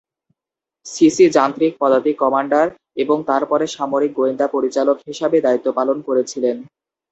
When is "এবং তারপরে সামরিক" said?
2.97-4.11